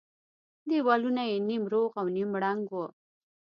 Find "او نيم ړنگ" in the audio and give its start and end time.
2.01-2.63